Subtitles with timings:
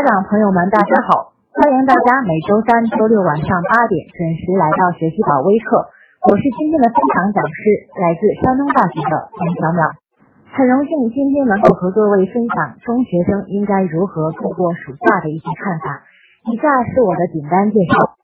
[0.00, 1.36] 长朋友们，大家好！
[1.52, 5.92] 欢迎大家每周三、周六晚上八点准时来到学习宝微课。
[6.24, 7.60] 我是今天的分享讲师，
[8.00, 9.92] 来自山东大学的田小淼。
[10.56, 16.00] 很荣幸今天能够和各位分享中学生应该如何度过暑假的一些看法。
[16.48, 18.16] 以下是我的简单介绍。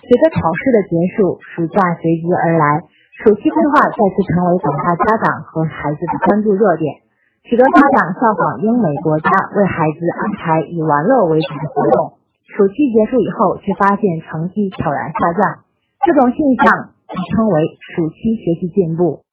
[0.00, 2.80] 随着考试的结束，暑假随即而来，
[3.20, 7.09] 暑期规划再次成为广大家长和孩子的关注热点。
[7.40, 12.20] 许多家长效仿英美国家，为孩子安排以玩乐为主的活动。
[12.44, 15.64] 暑期结束以后，却发现成绩悄然下降。
[16.04, 19.24] 这种现象被称为“暑期学习进步”。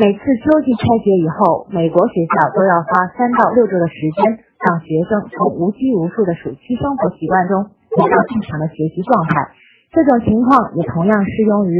[0.00, 9.52] 每次秋季开学以后，美国学校都要花三到六周的时间，让学生从无拘无束的暑期生活习惯中回到正常的学习状态。
[9.92, 11.76] 这种情况也同样适用于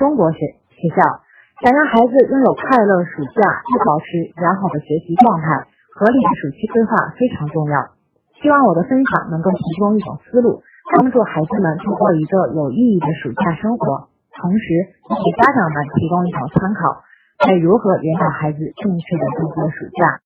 [0.00, 0.38] 中国学
[0.72, 1.27] 学校。
[1.58, 7.98] 想让孩子拥有快乐暑假，又保持良好的学习状态，合理的暑期规划非常重要。
[8.38, 10.62] 希望我的分享能够提供一种思路，
[10.94, 14.06] 帮助孩子们度过一个有意义的暑假生活，
[14.38, 17.02] 同时给家长们提供一种参考，
[17.42, 20.22] 该如何引导孩子正确的度过暑假。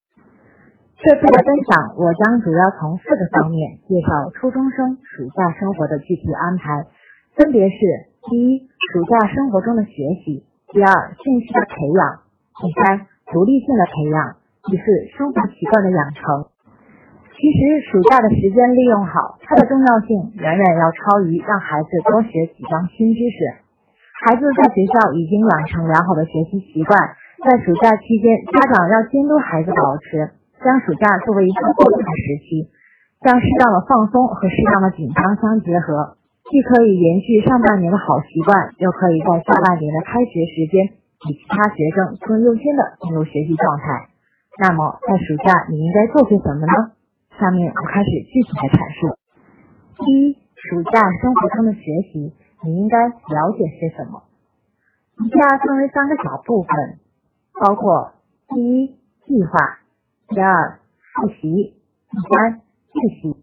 [1.01, 6.85] 这次的分享，我将主要从四个方面介绍初中生暑假生活的具体安排，
[7.41, 7.81] 分别是：
[8.29, 10.45] 第一，暑假生活中的学习。
[10.73, 10.89] 第二，
[11.21, 12.25] 兴趣的培养；
[12.57, 16.49] 第三，独立性的培养；第四，生活习惯的养成。
[17.29, 23.37] 其实，暑假的时间利用好，它的重要性远远要超于让孩子多学几章新知识。
[24.25, 26.97] 孩子在学校已经养成良好的学习习惯，
[27.45, 32.73] 在暑假期间，家长要监督孩子保持，将暑假作为一个过渡的时期，
[33.21, 36.17] 将适当的放松和适当的紧张相结合。
[36.53, 40.93] 既可以延续上半年的好习惯，又可以在下半年的开学时间
[41.25, 44.13] 比其他学生更优先的进入学习状态。
[44.61, 46.93] 那么，在暑假你应该做些什么呢？
[47.41, 49.17] 下面我开始具体的阐述。
[50.05, 51.81] 第一，暑假生活中的学
[52.13, 52.37] 习，
[52.69, 54.21] 你应该了解些什么？
[55.25, 57.01] 以下分为三个小部分，
[57.65, 58.13] 包括
[58.53, 58.89] 第一，
[59.25, 59.57] 计划；
[60.29, 60.81] 第二，
[61.17, 61.73] 复习；
[62.13, 62.61] 第三，
[62.93, 63.41] 预习。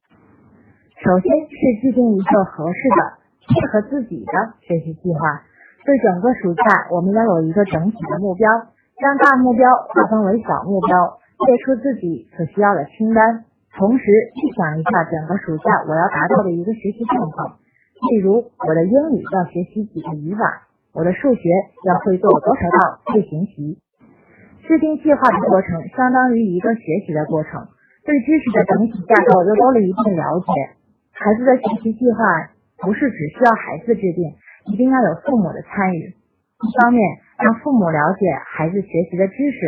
[1.00, 3.00] 首先是制定一个合适的、
[3.48, 5.48] 适合自己的学习计划。
[5.88, 8.52] 对整个暑假，我们要有一个整体的目标，
[9.00, 9.64] 将大目标
[9.96, 10.92] 划分为小目标，
[11.48, 13.46] 列出自己所需要的清单。
[13.80, 17.56] 同时，预想一下整个暑假我要达到的一个学习状况。
[18.12, 21.48] 例如，我的英语要学习几个语法，我的数学
[21.88, 23.80] 要会做多少道类型题。
[24.68, 27.72] 制定计划的过程相当于一个学习的过程，
[28.04, 30.76] 对知识的整体架构又多了一份了解。
[31.20, 32.24] 孩子的学习计划
[32.80, 34.24] 不是只需要孩子制定，
[34.72, 36.16] 一定要有父母的参与。
[36.16, 37.04] 一方面，
[37.36, 39.60] 让父母了解孩子学习的知识，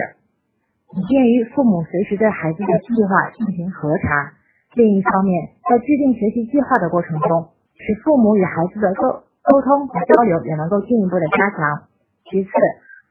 [0.96, 4.32] 以便于父母随时对孩子的计划进行核查；
[4.80, 9.12] 另一方面，在制定学习计划的过程中，使父母与孩子的沟
[9.44, 11.84] 沟通和交流也能够进一步的加强。
[12.32, 12.50] 其次，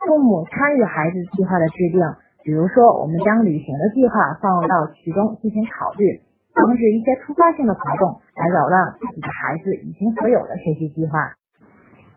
[0.09, 2.01] 父母参与孩子计划的制定，
[2.41, 6.25] 比如说，我们将旅行的计划放入到其中进行考虑。
[6.55, 11.35] 防止一些突发性的活动来扰乱自己的孩子已经所有的学习计划。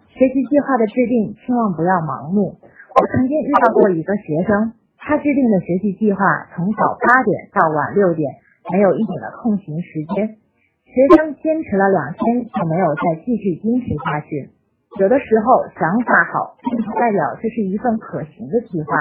[0.09, 2.57] 学习计划的制定千万不要盲目。
[2.61, 6.21] 我曾经遇到过一个学生，他制定的学习计划
[6.53, 8.29] 从早八点到晚六点，
[8.71, 10.37] 没有一点的空闲时间。
[10.85, 14.53] 学生坚持了两天就没有再继续坚持下去。
[15.01, 18.93] 有的时候想法好，并不代表这是一份可行的计划，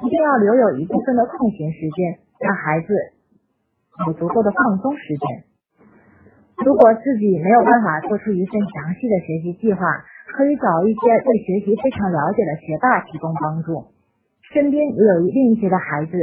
[0.00, 2.88] 一定要留有一部分的空闲时间，让孩子。
[4.06, 5.44] 有足够的放松时间。
[6.64, 9.86] 如果自己没有办法做出一份详细的学习计划，
[10.34, 13.90] 可以找一些对学习非常了解的学霸提供帮助。
[14.54, 16.14] 身边也有另一些的孩子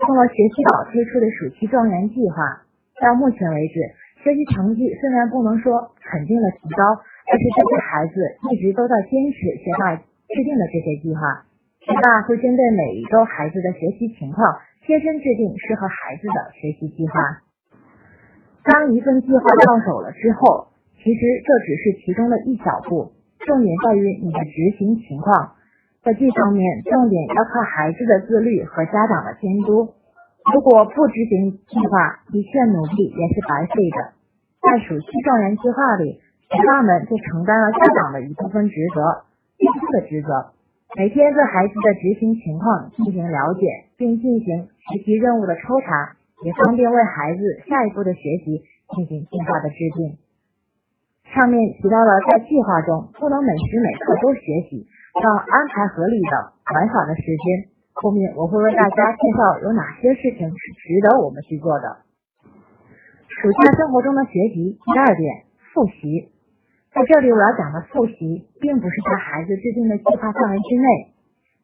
[0.00, 2.64] 通过学习宝推出的暑期状元计划，
[3.00, 3.80] 到目前为止，
[4.24, 6.84] 学习成绩虽然不能说肯定的提高，
[7.28, 8.16] 但是这些孩子
[8.52, 11.44] 一直都在坚持学霸制定的这些计划。
[11.80, 14.44] 学霸会针对每一周孩子的学习情况。
[14.88, 17.44] 贴身制定适合孩子的学习计划。
[18.64, 23.12] 当一份计划到手了之后，其实这只是其中的一小步，
[23.44, 25.60] 重点在于你的执行情况。
[26.00, 29.92] 在这方面，重点要靠孩子的自律和家长的监督。
[30.56, 34.16] 如果不执行计划，一切努力也是白费的。
[34.64, 36.16] 在暑期状元计划里，
[36.48, 39.28] 学霸们就承担了家长的一部分职责，
[39.60, 40.56] 监督的职责。
[40.96, 48.64] 每天对孩子的执行情况进行了解，并进行学习任务的抽查，也方便为孩子下一步的学习
[48.96, 50.16] 进行计划的制定。
[51.28, 54.40] 上面提到了，在计划中不能每时每刻都学
[54.70, 54.88] 习，
[55.22, 57.68] 要安排合理的玩耍的时间。
[57.92, 61.98] 后面我会为大家介绍有哪些事情是值得我们去做的。
[63.28, 65.44] 暑假生活中的学习第二点，
[65.74, 66.32] 复习。
[66.94, 70.88] 在这里我要讲的复习，并不是在孩子制定的计划范围之内。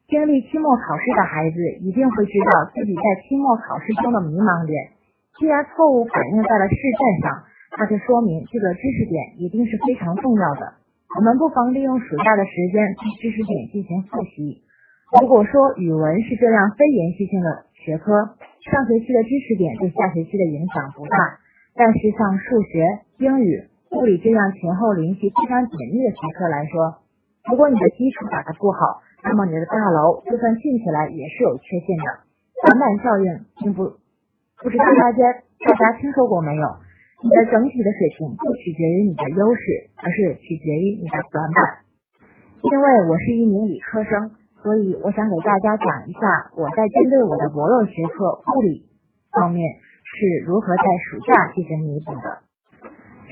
[0.07, 4.93] 经历期末考试的孩子一定会知道自己在期末考试中的迷茫点。
[5.41, 7.43] 既然错误反映在了试卷上，
[7.75, 10.77] 那就说明这个知识点一定是非常重要的。
[11.17, 14.61] 我们不妨利用暑假的时间对知识点进行复习。
[15.19, 21.41] 如果说语文是这样非延续性的学科，上学期的知识点对下学期的影响不大。
[21.73, 22.87] 但是像数学、
[23.17, 27.03] 英语、物理这样前后联系非常紧密的学科来说，
[27.49, 32.25] 如果你的基础打得不好，那么你的大楼就算建起来也是有缺陷的。
[32.65, 33.83] 短板效应并不
[34.63, 35.21] 不知道大家
[35.65, 36.67] 大家听说过没有？
[37.23, 41.85] 你的整体的水平不取决于你的优势，而是取决于你的短板。
[42.61, 48.85] 因为我是一名理科生，所以我想给大家讲一下我在针对我的薄弱学科物理
[49.31, 49.63] 方面
[50.03, 52.44] 是如何在暑假进行弥补的。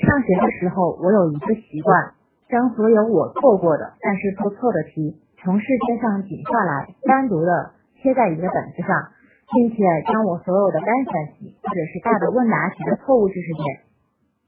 [0.04, 2.14] 上学的时候，我有一个习惯，
[2.50, 5.22] 将所有我做过的但是做错的题。
[5.42, 9.12] 从试卷上剪下来，单独的贴在一个本子上，
[9.52, 9.76] 并且
[10.12, 13.84] 将我所有的单选题或者是大的问答题的错误知识点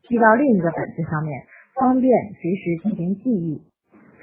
[0.08, 1.44] 记到另一个本子上面，
[1.76, 3.64] 方便随时进行记忆。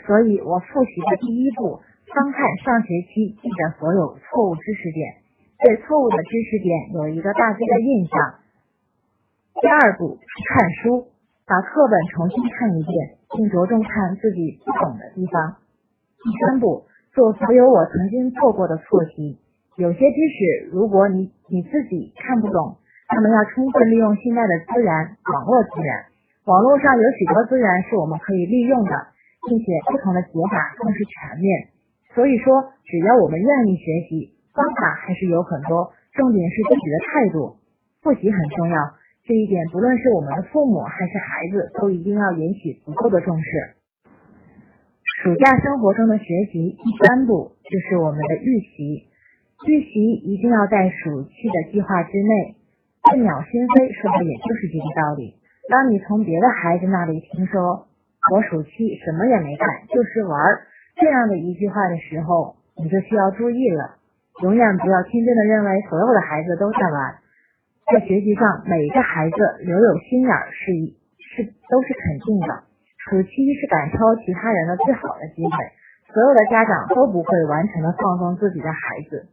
[0.06, 5.20] 所以我复习的第一步，翻看上学期记的所有错误知识点，
[5.61, 8.17] 对错误的知识点有一个大致的印象。
[9.61, 11.11] 第二步看书，
[11.52, 15.60] 把课本重新看一遍，并着重看自己不懂的地方。
[16.25, 19.37] 第三步，做所有我曾经做过的错题。
[19.76, 22.81] 有些知识，如果你你自己看不懂，
[23.12, 24.88] 那么要充分利用现在的资源，
[25.28, 25.93] 网络资源。
[26.49, 29.12] 网络上有许多资源是我们可以利用的，
[29.44, 31.69] 并且不同的解法更是全面。
[32.16, 37.60] 所以说，只要我们愿意学习，方法还是有很多，重点是自己的态度。
[38.00, 38.76] 复习很重要，
[39.24, 43.46] 这一点不论是我们的父母还是孩子，都一定要引起足够的重视。
[45.22, 49.06] 暑假生活中的学习第三步就是我们的预习，
[49.69, 52.56] 预习一定要在暑期的计划之内。
[53.02, 55.38] 笨鸟先飞说的也就是这个道理。
[55.70, 57.86] 当你从别的孩子那里听说
[58.34, 60.34] 我暑期什么也没干，就是玩
[60.98, 64.02] 这样的一句话的时候，你就需要注意了。
[64.42, 67.21] 永远不要天真的认为所有的孩子都在玩，
[67.90, 72.70] 在学习上每一个孩子留有心眼是一是都是肯定的。
[73.02, 75.56] 暑期是赶超其他人的最好的机会，
[76.14, 79.26] 所有的家长都不会完全的放纵自己的孩子。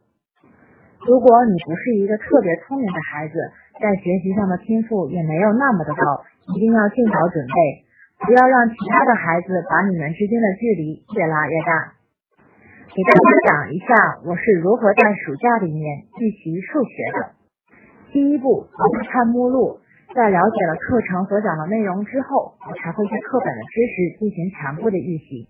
[1.06, 3.36] 如果你不是一个特别聪明的孩子，
[3.80, 6.04] 在学习上的天赋也没有那么的高，
[6.58, 7.56] 一定要尽早准备，
[8.26, 11.94] 不要让其他的孩子把你们之间的距离越拉越大。
[12.90, 13.94] 给大家讲一下
[14.26, 17.39] 我是如何在暑假里面预习数学的。
[18.12, 19.80] 第一步，我会看目录。
[20.16, 25.46] 在了解了课程所讲的内容之后，我才会对课本的知识进行全部的预习。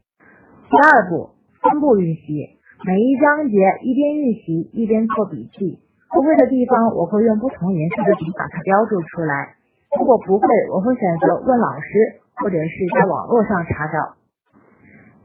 [0.67, 1.31] 第二步，
[1.63, 5.79] 分步预习，每一章节一边预习一边做笔记，
[6.11, 9.55] 不会的地方我会用不同颜色的笔把它标注出来。
[9.97, 10.45] 如果不会，
[10.75, 14.19] 我会选择问老师，或者是在网络上查找。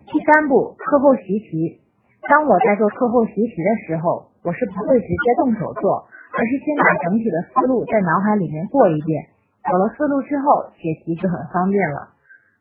[0.07, 1.81] 第三步，课后习题。
[2.31, 6.07] 当我在做课后习题的时候，我是不会直接动手做。
[6.35, 9.31] 而是先把整体的思路在脑海里面过一遍，
[9.71, 12.11] 有了思路之后，写题就很方便了。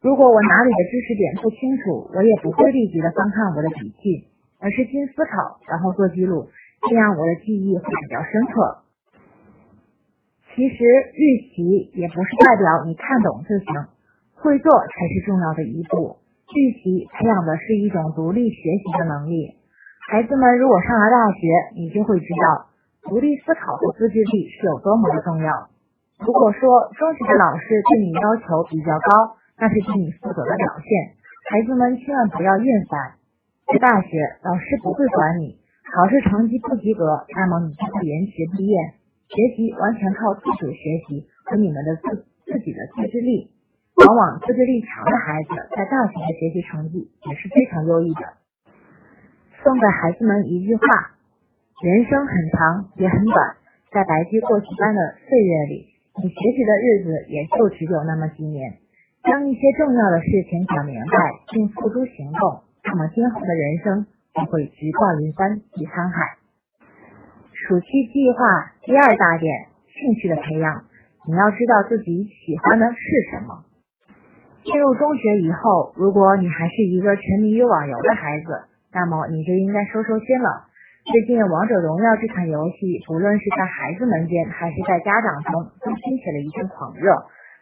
[0.01, 6.45] 如果我哪里的知识点不清楚，我也不会立即的翻看我的笔记，而是先思考，然后做记录，
[6.88, 8.83] 这样我的记忆会比较深刻。
[10.53, 10.75] 其实
[11.17, 13.89] 预习也不是代表你看懂就行，
[14.36, 16.17] 会做才是重要的一步。
[16.53, 19.55] 预习培养的是一种独立学习的能力。
[20.12, 22.67] 孩子们如果上了大学，你就会知道。
[23.10, 25.69] 独立思考和自制力是有多么的重要。
[26.19, 30.88] 如果说中学的老师对你要求比较高，那是对你负责的表现。
[31.51, 33.19] 孩子们千万不要厌烦。
[33.67, 34.07] 在大学，
[34.43, 35.60] 老师不会管你，
[35.91, 38.75] 考试成绩不及格，那么你就会延迟毕业。
[39.27, 43.51] 学习完全靠自主学习和你们的自自己的自制力。
[43.95, 48.22] 往往自制力强的孩子，在大学的学习成绩也是非常优异的。
[49.63, 51.12] 送给孩子们一句话。
[51.82, 53.36] 人生很长也很短，
[53.92, 55.89] 在白驹过隙般的岁月里，
[56.22, 58.77] 你学习的日子也就只有那么几年。
[59.24, 61.18] 将一些重要的事情想明白
[61.51, 66.38] 并付诸行动，那么今后的人生就会直挂云帆济沧海。
[67.51, 70.86] 暑期计划第二大点，兴趣的培养。
[71.25, 73.00] 你要知道自己喜欢的是
[73.32, 73.63] 什么。
[74.63, 80.68] 进入中学以后，如果你还是一个沉迷于网游的孩子，那么你就应该收收心了。
[81.03, 87.12] 最近《王者荣耀》这款游戏，不论是在孩子们间还是在家长中，都掀起了一阵狂热。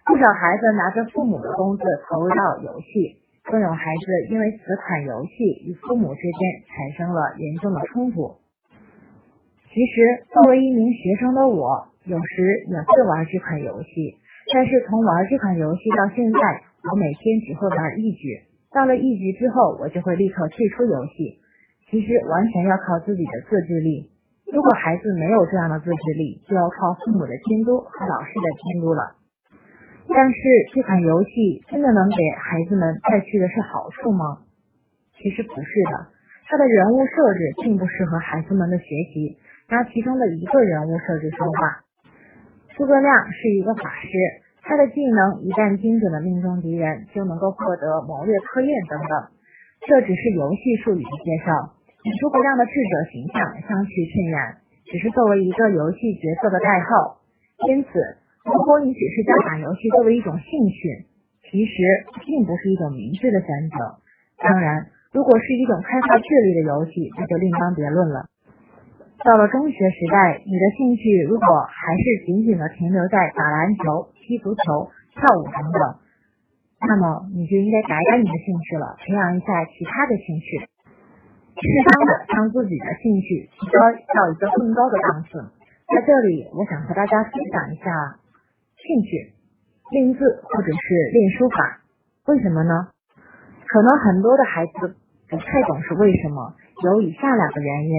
[0.06, 3.18] 不少孩子拿着父母的工资投入到游戏，
[3.50, 5.34] 更有孩子因为此款游戏
[5.66, 8.38] 与父母之间产生了严重的冲突。
[9.74, 14.22] 其实，作为一名学生的我，有时也会玩这款游戏，
[14.54, 16.40] 但是从玩这款游戏到现在，
[16.86, 21.41] 我每天只会玩一局，到了一局之后，我就会立刻退出游戏。
[21.92, 24.08] 其实完全要靠自己的自制力。
[24.48, 29.20] 如果孩子没有这样的自制力，就要靠父母的监督和老师的监督了。
[30.08, 30.40] 但是
[30.74, 34.40] 这款游戏真的能给孩子们带去的是好处吗？
[35.20, 36.08] 其实不是的，
[36.48, 39.38] 它的人物设置并不适合孩子们的学习。
[39.70, 41.84] 拿其中的一个人物设置说话。
[42.76, 44.10] 诸葛亮是一个法师，
[44.64, 49.32] 他的技能一旦精准的命中敌人，就能够获得谋略科验等等。
[49.88, 54.36] 这只是游戏术语的介绍，与诸葛亮的智者形象相去甚远，
[54.90, 57.22] 只是作为一个游戏角色的代号。
[57.70, 57.90] 因此，
[58.44, 61.06] 如果你只是将打游戏作为一种兴趣，
[61.46, 61.74] 其实
[62.26, 64.02] 并不是一种明智的选择。
[64.42, 68.26] 当然，如果是一种开发智力的游戏，那就另当别论了。
[69.22, 75.82] 到了中学时代，你的兴趣如果还是仅仅的停留在打篮球、踢足球、跳舞等等，
[76.82, 80.66] 那么你就应该改改你的兴趣了，培养一下其他的兴趣，
[81.58, 85.44] 适当的将自己的兴趣提高到一个更高的档次。
[85.92, 88.16] 在这里，我想和大家分享一下
[88.80, 89.34] 兴趣，
[89.92, 91.82] 练字或者是练书法。
[92.28, 92.88] 为什么呢？
[93.68, 94.96] 可能很多的孩子
[95.30, 97.94] 不太懂是为什么，有以下两个原因。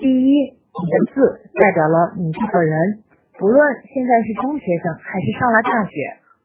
[0.00, 3.04] 第一，你的字代表了你这个人，
[3.38, 3.60] 不论
[3.92, 5.92] 现在是中学生，还是上了大学，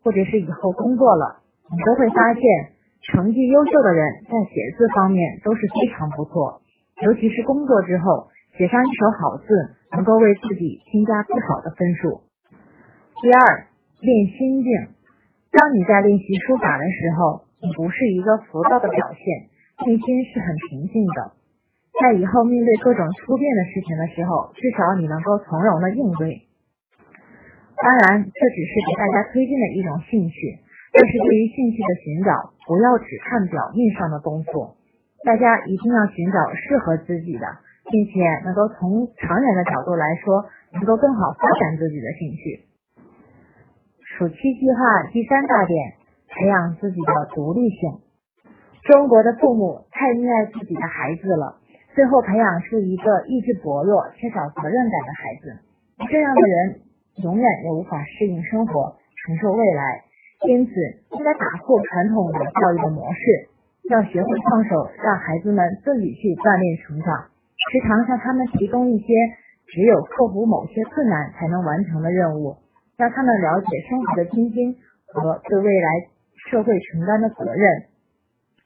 [0.04, 2.44] 或者是以后工作了，你都会发现，
[3.02, 6.62] 成绩优秀的人在写字方面都是非常不错，
[7.02, 9.48] 尤其是工作之后，写上一手好字，
[9.92, 12.22] 能够为自己添加不少的分数。
[13.22, 13.66] 第二，
[14.02, 14.70] 练心境，
[15.50, 19.26] 当你在练习书法的时候，你不是一个浮躁的表现，
[19.86, 21.34] 内心是很平静的。
[22.02, 26.46] 在以后面对各种突变的事情的时候，至少你能够从容的应对。
[27.82, 30.60] 当然，这只是给大家推荐的一种兴趣，
[30.92, 34.76] 但是对于兴趣的寻找，不要只看表面上的功夫，
[35.24, 37.48] 大家一定要寻找适合自己的，
[37.90, 40.44] 并且能够从长远的角度来说，
[40.74, 42.68] 能够更好发展自己的兴趣。
[44.04, 45.94] 暑期计划第三大点，
[46.28, 48.04] 培养自己的独立性。
[48.84, 51.58] 中国的父母太溺爱自己的孩子了。
[51.96, 55.60] 最后培养出一个意志薄弱、缺少责任感的孩子，
[56.10, 56.82] 这样的人
[57.24, 60.11] 永远也无法适应生活、承受未来。
[60.48, 60.72] 因此，
[61.12, 63.20] 应该打破传统的教育的模式，
[63.90, 67.30] 要学会放手，让孩子们自己去锻炼成长。
[67.72, 69.14] 时常向他们提供一些
[69.68, 72.58] 只有克服某些困难才能完成的任务，
[72.98, 74.76] 让他们了解生活的艰辛
[75.08, 75.88] 和对未来
[76.50, 77.86] 社会承担的责任，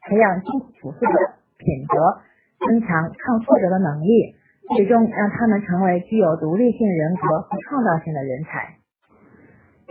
[0.08, 1.18] 培养辛苦朴素的
[1.58, 2.22] 品德。
[2.58, 4.34] 增强抗挫折的能力，
[4.78, 8.75] 最终让他们成为具有独立性人格和创造性的人才。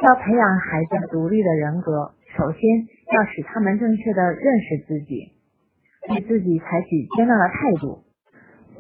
[0.03, 2.61] 要培养孩子独立的人格，首先
[3.15, 5.33] 要使他们正确的认识自己，
[6.09, 8.03] 对自己采取接纳的态度。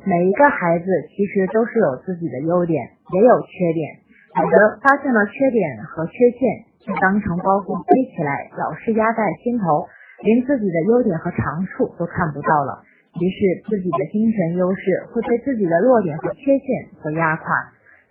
[0.04, 4.02] 每一个孩子其实都是有自己的优点，也有缺点。
[4.36, 9.86] 有的发现了缺点和缺陷，就当成包袱背起来，老是压在心头，
[10.26, 12.82] 连自己的优点和长处都看不到了。
[13.14, 16.66] 于是，自己的精神优势会被自己的弱点和缺陷
[17.00, 17.46] 所压垮，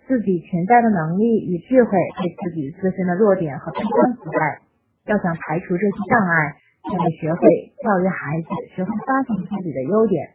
[0.06, 4.62] 自己潜在的能力与智慧被自己自身的弱点和悲观覆盖。
[5.06, 7.40] 要想排除这些障碍，就得学会
[7.84, 10.32] 教育孩子，学会发现自己的优点，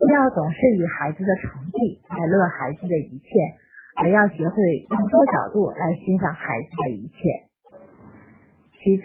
[0.00, 3.28] 不要总是以孩子的成绩来乐孩子的一切，
[3.96, 4.56] 而要学会
[4.90, 7.16] 用多角度来欣赏孩子的一切。
[8.82, 9.04] 其次，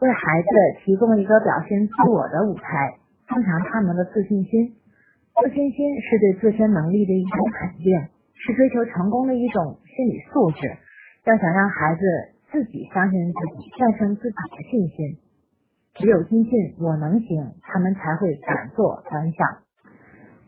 [0.00, 0.48] 为孩子
[0.84, 2.98] 提供一个表现自我的舞台。
[3.26, 4.76] 增强他们的自信心，
[5.40, 7.96] 自信心是对自身能力的一种肯定，
[8.34, 10.60] 是追求成功的一种心理素质。
[11.24, 12.02] 要想让孩子
[12.52, 15.18] 自己相信自己，战胜自己的信心，
[15.94, 19.64] 只有坚信我能行，他们才会敢做敢想。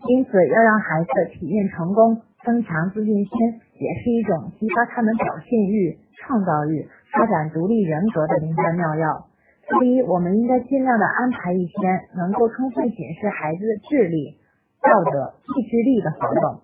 [0.06, 3.32] 因此，要让孩子体验成功，增强自信心，
[3.80, 9.26] 也是一种激发他们表现欲、创造欲、发展独立人格的灵丹妙药。
[9.66, 11.74] 所以，我们应该尽量的安排一些
[12.14, 14.38] 能够充分显示孩子的智力、
[14.80, 16.60] 道德、意志力的活动，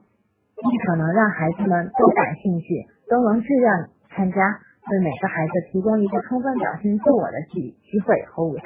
[0.62, 3.66] 尽可能让孩子们都感兴趣，都能自愿
[4.14, 8.64] 参加，为每个孩子提供一个充分表现自我的机机会和舞台。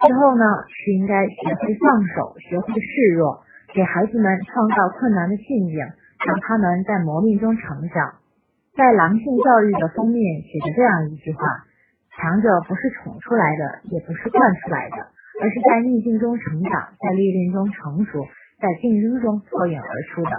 [0.00, 3.42] 最后呢，是应该学会放手，学会示弱，
[3.74, 8.14] 给孩子们创造困难的陷阱，让他们在磨砺中成长。
[8.78, 11.42] 在狼性教育的封面写着这样一句话：
[12.14, 14.96] 强者不是宠出来的，也不是惯出来的，
[15.42, 18.24] 而是在逆境中成长，在历练中成熟，
[18.58, 20.30] 在竞争中脱颖而出的。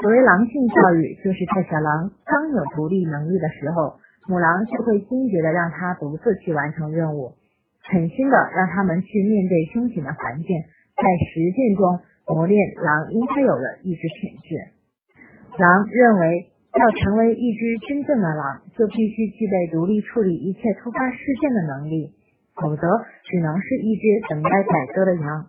[0.00, 3.98] 所谓狼性教育，就是在小狼刚有独立能力的时候，
[4.28, 7.34] 母狼就会坚决的让它独自去完成任务。
[7.82, 10.54] 狠心的让他们去面对凶险的环境，
[10.94, 11.98] 在实践中
[12.28, 15.58] 磨练狼应该有的意志品质。
[15.58, 22.12] 狼认为，要成为一只真正的狼，就必须具备独立处理一切突发事件的能力，
[22.54, 22.86] 否则
[23.24, 25.46] 只能是一只等待宰割的羊。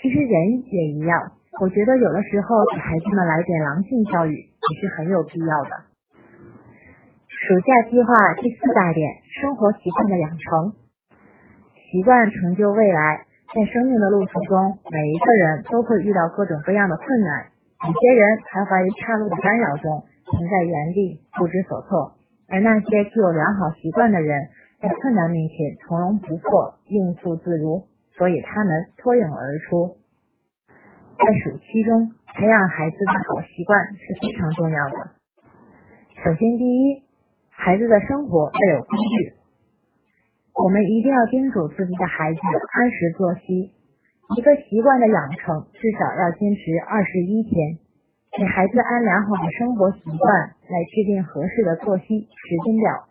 [0.00, 5.70] 其实人也一样，我觉得有的时候给孩子们来点狼性教育也是很有必要的。
[7.28, 10.72] 暑假计划第四大点：生活习惯的养成。
[11.92, 17.52] 习惯成就未来，在生命的路途中，每一个人都会遇到各种各样的困难。
[17.84, 20.00] 有些人徘徊于岔路的干扰中，
[20.32, 22.16] 停在原地不知所措；
[22.48, 24.48] 而那些具有良好习惯的人，
[24.80, 27.84] 在困难面前从容不迫，应付自如，
[28.16, 29.99] 所以他们脱颖而出。
[31.20, 35.12] 在暑期中，培养孩子的好习惯是非常重要的。
[36.24, 37.04] 首先，第一，
[37.50, 39.36] 孩子的生活要有规律。
[40.56, 43.76] 我们一定要叮嘱自己的孩子按时作息。
[44.34, 47.76] 一个习惯的养成至少要坚持二十一天。
[48.32, 53.04] 给孩子安良好的生活习惯，来制定合适的作息时间表。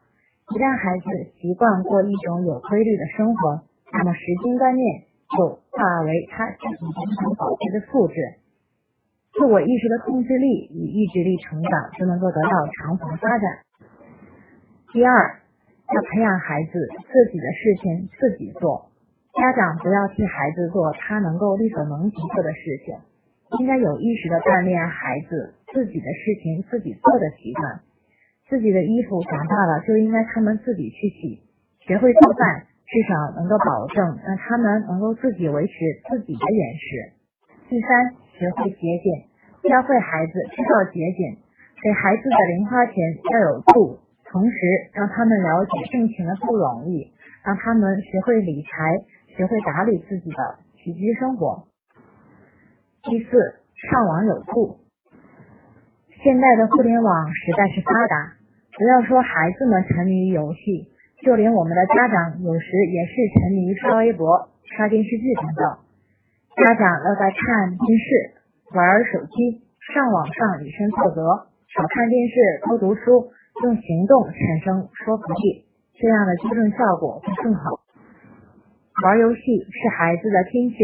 [0.50, 1.06] 一旦孩子
[1.38, 3.62] 习惯过一种有规律的生活，
[3.94, 5.06] 那么时间观念
[5.38, 8.16] 就化为他自己非常宝贵的素质。
[9.34, 13.44] 自我意识的控制力与意志力成长就能够得到长足发展。
[14.94, 15.40] 第二。
[15.90, 18.92] 要培养孩子自己的事情自己做，
[19.34, 22.94] 家长不要替孩子做他能够力所能及做的事情，
[23.58, 27.82] 应该有意识的锻炼孩子自己的事情自己做的习惯。
[28.48, 31.42] 自己的衣服长大了就应该他们自己去洗，
[31.80, 35.74] 学会做饭至少能够保证让他们能够自己维持
[36.10, 37.14] 自己的饮食。
[37.70, 37.90] 第三，
[38.34, 39.30] 学会节俭，
[39.70, 41.38] 教会孩子知道节俭，
[41.84, 42.96] 给孩子的零花钱
[43.30, 44.00] 要有度。
[44.26, 44.58] 同时，
[44.94, 47.14] 让他们了解挣钱的不容易，
[47.46, 48.70] 让他们学会理财，
[49.38, 51.66] 学会打理自己的起居生活。
[53.04, 53.30] 第四，
[53.90, 54.82] 上网有度。
[56.22, 58.34] 现在的互联网实在是发达，
[58.78, 60.90] 不要说孩子们沉迷于游戏，
[61.26, 65.64] 就连我们的家长有时也是沉迷刷微博、刷电视剧等等。
[66.56, 71.22] 家长要在看电视、玩手机、上网上以身作则，
[71.68, 72.36] 少看电视，
[72.68, 73.32] 多读书。
[73.60, 75.68] 用行动产生说服力，
[76.00, 77.84] 这样的纠正效果会更好。
[79.04, 80.80] 玩游戏是孩子的天性，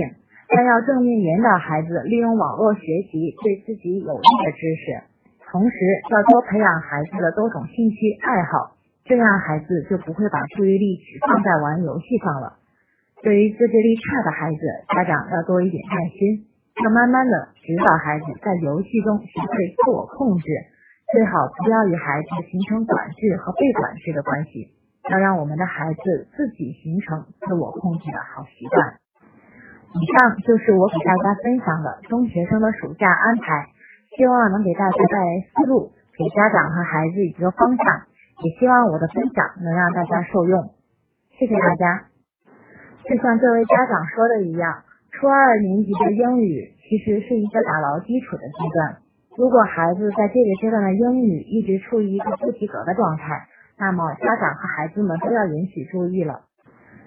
[0.49, 5.07] 但要正面引导孩子利用网络学习对自己有利的知识，
[5.49, 5.77] 同时
[6.11, 7.95] 要多培养孩子的多种兴趣
[8.27, 8.74] 爱好，
[9.05, 12.57] 这样孩子就不会把注意力只放在玩游戏上了。
[13.21, 16.49] 对于自制力差的孩子，家长要多一点耐心，
[16.81, 20.45] 要慢慢的指导孩子在游戏中学会自我控制。
[21.13, 24.73] 最好不要与孩子形成管制和被管制的关系，
[25.13, 28.97] 要让我们的孩子自己形成自我控制的好习惯。
[29.93, 33.69] 以上就是我给大家分享的中学生的暑假安排，
[34.17, 37.85] 希望能给大家带来思路，给家长和孩子一个方向。
[38.43, 40.73] 也希望我的分享能让大家受用。
[41.37, 42.07] 谢谢大家。
[43.05, 48.97] 就像这位家长说的一样，初二年级的英语其实是一个打牢基础的阶段。
[49.37, 56.41] 如果孩子在这个阶段的英语一直处于一个不及格的状态，那么家长和孩子们都要引起注意了。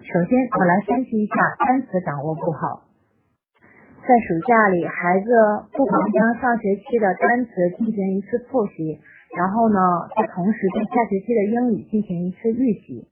[0.05, 2.85] 首先，我来分析一下单词掌握不好。
[4.01, 5.27] 在暑假里，孩子
[5.73, 9.01] 不妨将上学期的单词进行一次复习，
[9.37, 9.79] 然后呢，
[10.17, 13.09] 再同时对下学期的英语进行一次预习。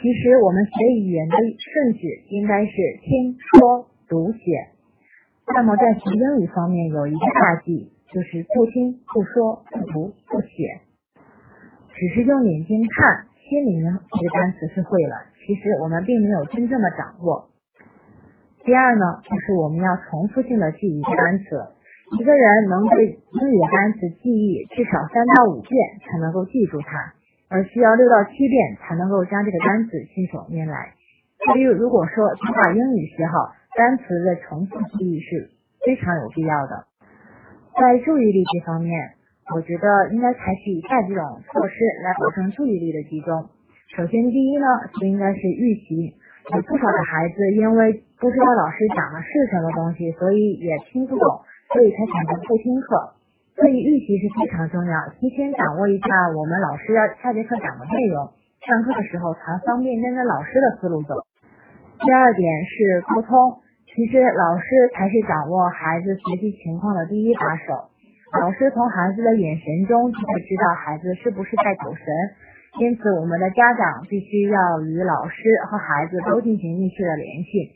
[0.00, 4.40] 其实，我们学语言的顺序应该是听说读写，
[5.54, 7.90] 那么在学英语方面有一个大忌。
[8.12, 10.84] 就是不听不说不读不写，
[11.96, 17.48] 只是用眼睛看，心里面这个单词是会了，其实我们并没有真正的掌握。
[18.64, 21.72] 第二呢，就是我们要重复性的记一个单词，
[22.12, 25.72] 一个人能对英语单词记忆至少三到五遍
[26.04, 27.14] 才能够记住它，
[27.48, 30.92] 而需要六到七遍才能够将这个单词信手拈来。
[31.46, 35.50] 所以如果说想把英语学好，单词的重复记忆是
[35.86, 36.84] 非常有必要的。
[37.80, 38.92] 在注意力这方面，
[39.56, 43.48] 我觉得应该采取以下几种措施来保证注意力的集中。
[43.96, 44.66] 首先，第一呢，
[45.00, 46.12] 就应该是预习，
[46.52, 51.40] 有不少的孩子因为不知道老师讲的是什么东西，所以也听不懂，
[51.72, 53.16] 所以才选择不听课。
[53.56, 58.32] 所以预习是非常重要，提前掌握一下我们老师要下节课讲的内容，
[58.64, 61.14] 上课的时候才方便跟着老师的思路走。
[62.00, 67.92] 第二点是沟通，其实老师才是掌握孩子学习情况的第一把手。
[68.40, 72.04] 老师从孩子的眼神中就会知道孩子是不是在走神，
[72.80, 75.36] 因此我们的家长必须要与老师
[75.68, 77.70] 和孩子都进行密切的联系，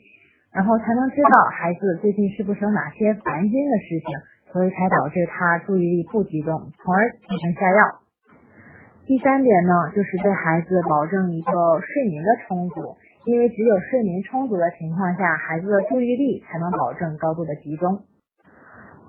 [0.57, 4.09] 然后才能知道孩子最近是不是有哪些烦心的事情。
[4.47, 7.99] 所以才导致他注意力不集中，从而进行下药。
[9.05, 11.51] 第三点呢，就是对孩子保证一个
[11.83, 12.95] 睡眠的充足，
[13.27, 18.07] 因为只有睡眠充足的情况下，孩子的注意力才能保证高度的集中。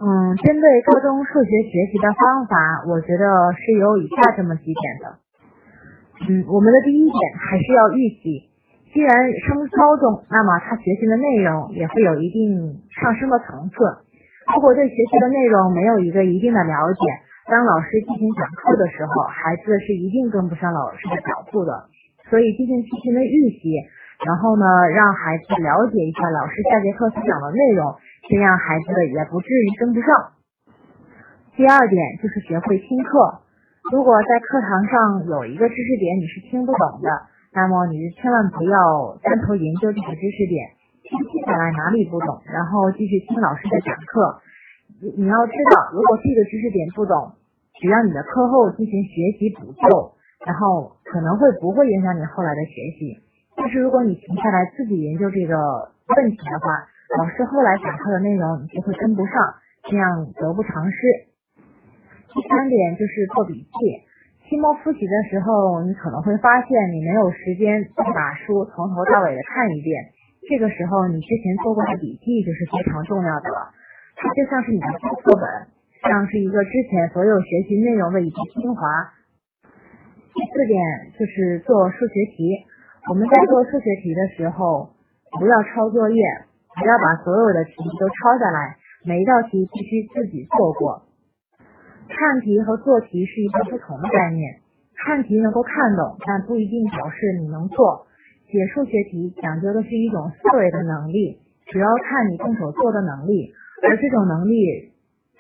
[0.03, 5.07] 嗯，针对高中数学学习的方法，我觉得是有以下这么几点的。
[6.29, 8.48] 嗯，我们的第一点还是要预习，
[8.99, 9.15] 既然
[9.47, 13.79] 升高中，那么他学习的内容也会有一定上升的层次。
[14.51, 17.03] 如果对学习的内容没有一个一定的了解，
[17.47, 21.87] 当老师进行讲课的时候，孩子是一定跟不上老师的脚步的。
[22.27, 23.71] 所以进行提前的预习，
[24.27, 27.95] 然后呢，让孩子了解一下老师下节课所讲的内容，
[28.27, 30.11] 这样孩子也不至于跟不上。
[31.55, 33.47] 第二点就是学会听课。
[33.95, 37.09] 如果在课堂上有一个知识点你是听不懂的，
[37.59, 40.79] 那么你就千万不要单头研究这个知识点。
[41.03, 41.11] 记
[41.42, 44.38] 下来哪里不懂，然后继续听老师的讲课。
[45.03, 47.35] 你你要知道，如果这个知识点不懂，
[47.83, 50.14] 只要你的课后进行学习补救，
[50.47, 53.18] 然后可能会不会影响你后来的学习。
[53.57, 55.57] 但是如果你停下来自己研究这个
[56.14, 56.87] 问题的话，
[57.18, 59.35] 老师后来讲课的内容你就会跟不上，
[59.90, 60.97] 这样得不偿失。
[62.31, 64.07] 第三点就是做笔记。
[64.49, 67.85] 期末复习的时候，你可能会发现你没有时间
[68.17, 69.93] 把书从头到尾的看一遍。
[70.49, 73.69] 这个时候，你之前做过的笔记就是非常重要的了，
[74.17, 75.45] 它就像是你的注册本，
[76.01, 78.81] 像是一个之前所有学习内容的一个精华。
[80.33, 80.81] 第四点
[81.19, 82.65] 就是做数学题，
[83.11, 84.97] 我们在做数学题的时候，
[85.39, 86.23] 不要抄作业，
[86.73, 91.05] 不要把所有的题都抄下来，每一道题必须自己做过。
[92.09, 94.61] 看题和做题是一个不同的概念，
[94.97, 98.09] 看题能够看懂，但不一定表示你能做。
[98.49, 103.53] 解数学题讲究的是一种思维的能力，主要看你动手做的能力，
[103.85, 104.92] 而这种能力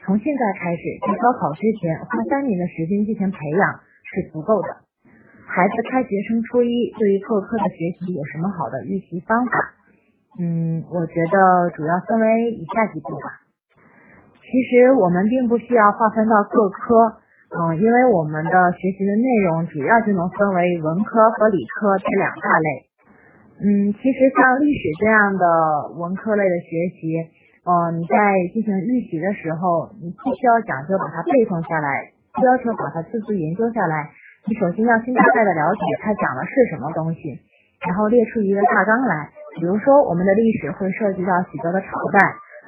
[0.04, 4.68] 从现在开始，在高考之前花三年的时间进行培养是足够的。
[5.48, 9.52] 孩子开学升初一，对于各科的学习有什么好的预习方法？
[10.38, 13.47] 嗯，我觉得主要分为以下几步吧。
[14.48, 17.20] 其实我们并不需要划分到各科。
[17.48, 22.68] 嗯，因为我们的学习的内容主要就能分为文科和理科这两大类。
[23.56, 25.44] 嗯，其实像历史这样的
[25.96, 27.16] 文科类的学习，
[27.64, 28.16] 嗯，你在
[28.52, 34.12] 进行预习的时候，你不需要讲究把它背诵下来，不要求把它字字研究下来。
[34.44, 37.32] 你首先要先大概的了解它讲的是什么东西，
[37.80, 39.32] 然后列出一个大纲来。
[39.56, 42.20] 比如说，我们的历史会涉及到许多的朝代，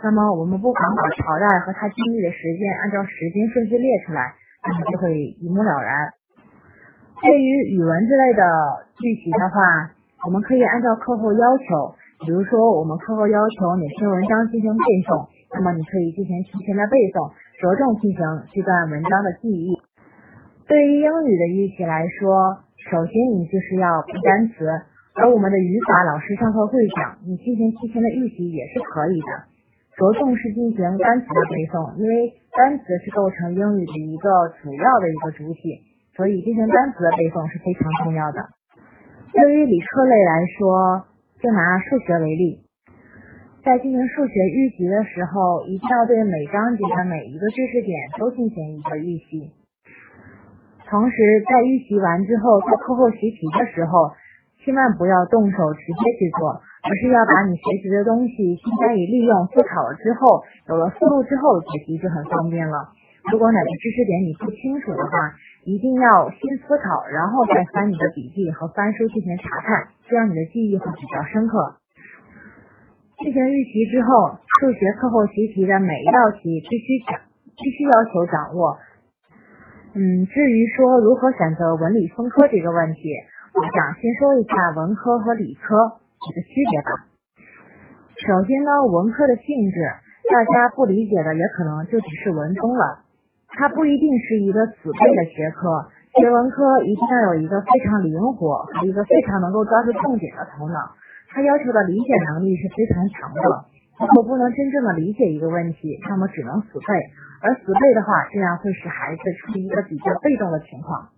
[0.02, 4.32] 那么我们不妨把朝代和它经历的时间按照时间顺序列出来，
[4.64, 6.08] 那么就会一目了然。
[7.20, 8.42] 对于语文之类的
[9.04, 9.92] 预习的话，
[10.24, 11.92] 我们可以按照课后要求，
[12.24, 17.28] 比如说我们课后要求哪篇文章进行背诵，那么你可以进行提前的背诵，
[17.60, 18.24] 着重进行
[18.56, 19.76] 这段文章的记忆。
[20.64, 24.64] 对于英语的预习来说，首先你就是要背单词，
[25.20, 29.49] 而我们的语法老师上课会讲，你进行提前的预习也是可以的。
[30.00, 35.76] 着重是进行单词的背诵，因为单词是构成英语的一个主要的一个主体，
[36.16, 38.40] 所以进行单词的背诵是非常重要的。
[39.28, 41.04] 对于理科类来说，
[41.36, 42.64] 就拿数学为例，
[43.60, 49.52] 在进行数学预习的时候，一定要对每章节的每一个知识点都进行一个预习。
[50.88, 54.16] 同时，在预习完之后，在课后习题的时候，
[54.64, 62.88] 千万不要动手直接去做，而是要把你学习的东西先加以利用，思考了之后，有了思路之后解题就很方便了。
[63.30, 65.36] 如果哪个知识点你不清楚的话，
[65.68, 71.76] 一定要先思考，然后再翻你的笔记和翻书进行查看，这样你的记忆会比较深刻。
[73.20, 77.20] 进行预习之后，数学课后习题的每一道题必须讲，
[77.60, 78.80] 必须要求掌握。
[79.92, 83.12] 嗯，至于说如何选择文理分科这个问题，
[83.52, 86.90] 我想先说一下文科和理科几个区别吧。
[88.20, 89.80] 首先呢，文科的性质，
[90.28, 93.09] 大家不理解的也可能就只是文综了。
[93.48, 95.88] 它不一定是一个死背的学科，
[96.20, 100.76] 学文科一定要有一个非常灵活和一个非常能够抓住重点的头脑。
[101.33, 103.40] 他要求的理解能力是非常强的。
[104.00, 106.88] 如果不能真正的理解一个问题，那么只能死背，
[107.42, 111.11] 而死背的话，这样会使孩子处于一个比较被动的情况。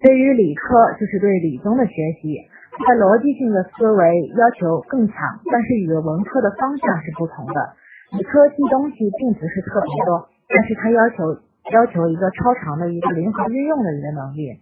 [0.00, 2.36] 对于理科，就是对理综的学习，
[2.72, 4.00] 它逻辑性的思维
[4.32, 5.16] 要求更强，
[5.52, 7.58] 但是与文科的方向是不同的。
[8.16, 11.36] 理科记东西并不是特别多，但是它要求
[11.72, 14.56] 要求一个超长的一个灵活运用的一个能力。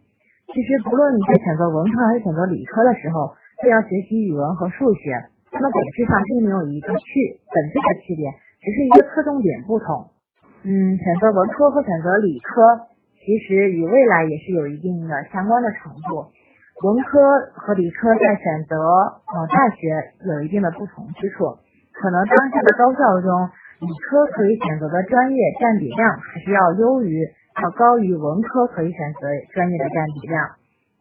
[0.51, 3.31] 其实，不论你在选择文科还是选择理科的时候，
[3.63, 5.15] 都要学习语文和数学，
[5.51, 7.07] 它们本质上并没有一个区
[7.47, 8.27] 本质的区别，
[8.59, 10.11] 只是一个侧重点不同。
[10.67, 12.91] 嗯，选择文科和选择理科，
[13.23, 16.35] 其实与未来也是有一定的相关的程度。
[16.83, 17.21] 文科
[17.55, 21.59] 和理科在选择呃大学有一定的不同之处，
[21.93, 27.29] 可能当下的高校中，理科可以选择的专业占比量还是要优于。
[27.61, 30.49] 要高于文科可以选择专业的占比量，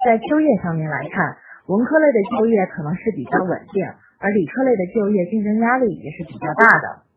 [0.03, 1.37] 在就业上面来看，
[1.67, 3.85] 文科类的就业可能是比较稳定，
[4.19, 7.07] 而理科类的就业竞争压力也是比较大的。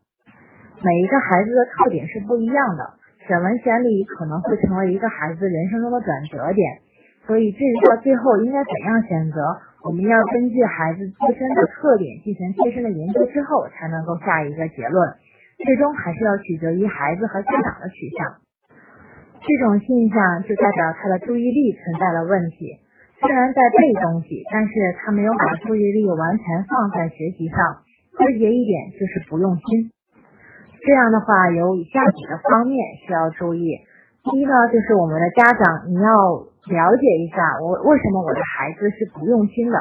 [0.79, 2.93] 每一个孩子的特点是不一样的，
[3.27, 6.79] 选文选理可能会成为一个孩子人生中的转折点。
[7.25, 9.39] 所以至于到最后应该怎样选择，
[9.83, 15.13] 我们要根据孩子自身的特点进行切身的研究之后，才能够下一个结论。
[15.63, 18.39] 最终还是要取决于孩子和家长的取向。
[19.39, 22.79] 这种现象就代表他的注意力存在了问题。
[23.19, 27.83] 虽然在背东西，但是他没有把注意力完全放在学习上。
[28.13, 29.89] 直接一点就是不用心。
[30.85, 33.79] 这样的话，有以下几个方面需要注意。
[34.29, 36.11] 第一呢，就是我们的家长，你要
[36.67, 39.77] 了解一下我为什么我的孩子是不用心的，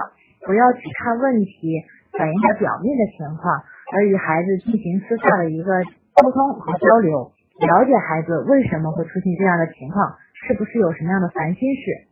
[0.46, 1.78] 不要只看问题
[2.18, 3.62] 反映的表面的情况，
[3.94, 5.70] 而与孩子进行私下的一个
[6.18, 7.30] 沟通和交流。
[7.62, 12.10] 了解孩子为什么会出现这样的情况，是不是有什么样的烦心事？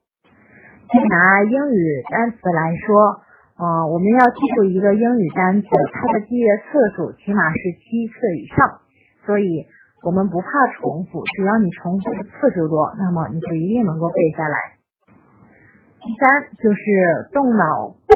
[0.87, 3.23] 就拿英语单词来说，
[3.59, 8.79] 嗯，我们要记住一个英语单词，它的记阅次数起码是七次以上。
[9.27, 9.67] 所以，
[10.03, 14.57] 我们不怕重复，只要你重复的次数多，那么你就一定能够背下来。
[16.01, 16.81] 第三，就是
[17.33, 18.15] 动脑背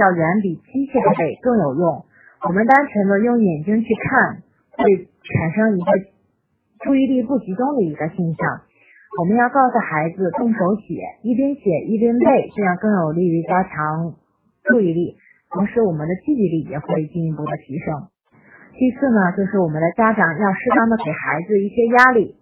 [0.00, 2.06] 要远比机械的背更有用。
[2.48, 4.42] 我们单纯的用眼睛去看，
[4.76, 5.90] 会产生一个。
[6.84, 8.60] 注意力不集中的一个现象，
[9.18, 14.14] 我们要告诉孩子动手写，一边写一边背，这样更有利于加强
[14.62, 15.16] 注意力，
[15.50, 18.08] 同时我们的记忆力也会进一步的提升。
[18.76, 22.36] 第四呢，就是我们的家长要适当的给孩子一些压力。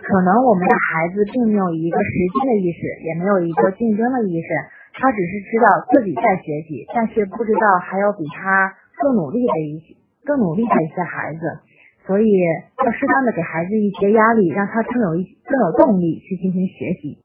[0.00, 4.48] 可能我们的孩子并没有一个时间的意识，也没有一个竞争的意识，
[4.96, 9.92] 他只是知道自己在学习，但是不知道还有比他更努力的一些、
[10.24, 11.40] 更努力的一些孩子。
[12.06, 12.24] 所以
[12.80, 17.20] 要适当的给孩子一些压力，让他更有一更有动力去进行学习。